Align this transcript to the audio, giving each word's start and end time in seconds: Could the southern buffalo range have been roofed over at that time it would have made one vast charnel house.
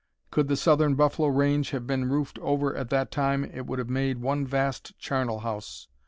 Could 0.31 0.47
the 0.47 0.55
southern 0.55 0.95
buffalo 0.95 1.27
range 1.27 1.69
have 1.69 1.85
been 1.85 2.09
roofed 2.09 2.39
over 2.39 2.75
at 2.75 2.89
that 2.89 3.11
time 3.11 3.43
it 3.45 3.67
would 3.67 3.77
have 3.77 3.87
made 3.87 4.17
one 4.17 4.47
vast 4.47 4.97
charnel 4.97 5.41
house. 5.41 5.89